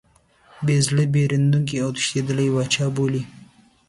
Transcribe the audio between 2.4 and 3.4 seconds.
پاچا بولي.